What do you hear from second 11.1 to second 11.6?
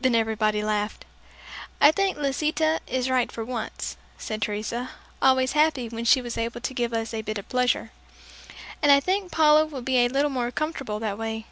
way."